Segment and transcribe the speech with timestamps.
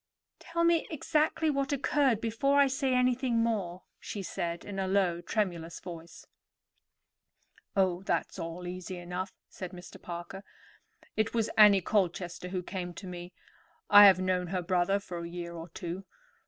[0.39, 5.21] "Tell me exactly what occurred before I say anything more," she said in a low,
[5.21, 6.25] tremulous voice.
[7.75, 10.01] "Oh, that's all easy enough," said Mr.
[10.01, 10.43] Parker.
[11.15, 13.31] "It was Annie Colchester who came to me.
[13.91, 16.03] I have known her brother for a year or two.